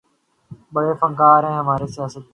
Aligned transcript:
بڑے 0.73 0.93
فنکار 1.01 1.41
ہیں 1.47 1.57
ہمارے 1.61 1.87
سیاستدان 1.95 2.29